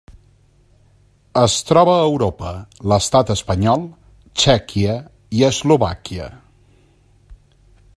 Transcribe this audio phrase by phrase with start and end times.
[1.41, 2.53] Es troba a Europa:
[2.93, 3.85] l'Estat espanyol,
[4.43, 4.97] Txèquia
[5.41, 6.35] i Eslovàquia.